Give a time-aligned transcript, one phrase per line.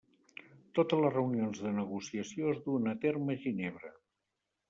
[0.77, 3.93] Totes les reunions de negociació es duen a terme a Ginebra.